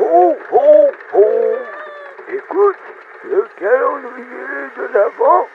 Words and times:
Ho, 0.00 0.36
ho, 0.52 0.90
ho 1.12 1.26
Écoute, 2.32 2.76
le 3.24 3.44
calendrier 3.58 4.70
de 4.76 4.84
l'Avent 4.94 5.46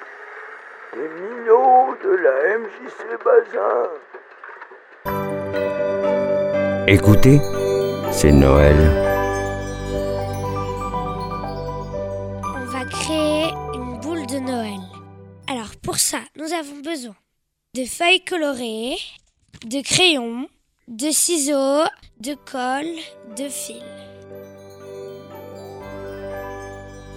des 0.93 1.08
minots 1.22 1.96
de 2.04 2.12
la 2.17 2.35
MJC 2.58 3.00
Bazin. 3.24 3.87
Écoutez, 6.87 7.40
c'est 8.11 8.34
Noël. 8.34 8.75
On 12.44 12.66
va 12.66 12.84
créer 12.86 13.54
une 13.73 14.00
boule 14.02 14.25
de 14.28 14.39
Noël. 14.39 14.82
Alors 15.50 15.71
pour 15.82 16.00
ça, 16.00 16.20
nous 16.36 16.52
avons 16.52 16.82
besoin 16.84 17.16
de 17.75 17.86
feuilles 17.86 18.25
colorées, 18.25 18.98
de 19.66 19.82
crayons, 19.82 20.50
de 20.89 21.12
ciseaux, 21.12 21.86
de 22.20 22.36
colle, 22.52 23.00
de 23.38 23.48
fil. 23.48 23.82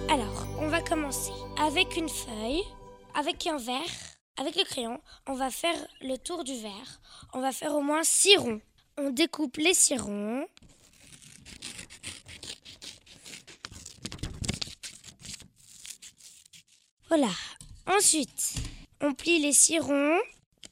Alors, 0.09 0.47
on 0.59 0.69
va 0.69 0.81
commencer 0.81 1.33
avec 1.59 1.97
une 1.97 2.07
feuille, 2.07 2.63
avec 3.13 3.45
un 3.45 3.57
verre, 3.57 3.83
avec 4.37 4.55
le 4.55 4.63
crayon. 4.63 5.01
On 5.27 5.33
va 5.33 5.49
faire 5.49 5.75
le 5.99 6.15
tour 6.17 6.45
du 6.45 6.55
verre. 6.61 7.01
On 7.33 7.41
va 7.41 7.51
faire 7.51 7.73
au 7.75 7.81
moins 7.81 8.03
six 8.03 8.37
ronds. 8.37 8.61
On 8.97 9.09
découpe 9.09 9.57
les 9.57 9.73
six 9.73 9.97
ronds. 9.97 10.47
Voilà. 17.09 17.29
Ensuite, 17.85 18.53
on 19.01 19.13
plie 19.13 19.39
les 19.39 19.53
six 19.53 19.79
ronds 19.79 20.19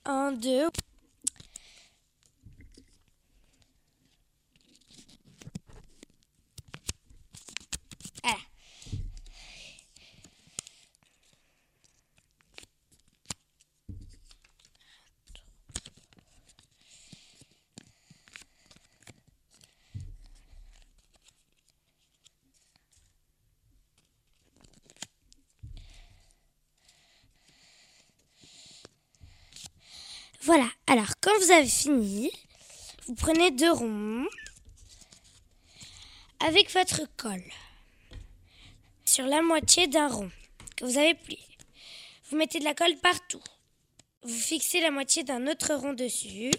en 0.05 0.31
deux. 0.31 0.69
Voilà. 8.23 8.37
Voilà, 30.45 30.69
alors 30.85 31.09
quand 31.21 31.35
vous 31.39 31.49
avez 31.49 31.67
fini, 31.67 32.29
vous 33.07 33.15
prenez 33.15 33.49
deux 33.49 33.71
ronds 33.71 34.27
avec 36.39 36.71
votre 36.71 37.01
colle 37.17 37.51
sur 39.05 39.25
la 39.25 39.41
moitié 39.41 39.87
d'un 39.87 40.07
rond 40.07 40.29
que 40.77 40.85
vous 40.85 40.99
avez 40.99 41.15
plié. 41.15 41.39
Vous 42.29 42.37
mettez 42.37 42.59
de 42.59 42.63
la 42.63 42.75
colle 42.75 42.95
partout. 42.97 43.41
Vous 44.21 44.37
fixez 44.37 44.81
la 44.81 44.91
moitié 44.91 45.23
d'un 45.23 45.47
autre 45.47 45.73
rond 45.73 45.93
dessus. 45.93 46.51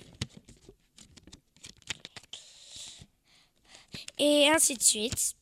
Et 4.18 4.48
ainsi 4.52 4.74
de 4.74 4.82
suite. 4.82 5.35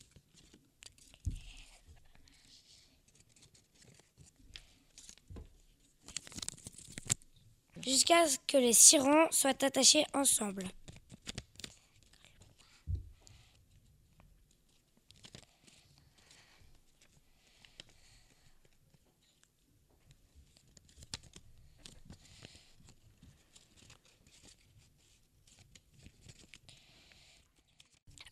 Jusqu'à 7.85 8.27
ce 8.27 8.39
que 8.47 8.57
les 8.57 8.73
six 8.73 8.99
ronds 8.99 9.29
soient 9.31 9.63
attachés 9.63 10.05
ensemble. 10.15 10.65